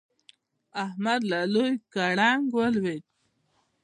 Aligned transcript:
احمد 0.85 1.21
له 1.31 1.39
لوی 1.53 1.71
ګړنګ 1.93 2.43
ولوېد. 2.57 3.03